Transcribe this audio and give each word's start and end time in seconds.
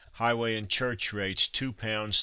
highway 0.13 0.57
and 0.57 0.67
church 0.67 1.13
rates, 1.13 1.47
2 1.47 1.71
pounds 1.73 2.17
13s. 2.17 2.19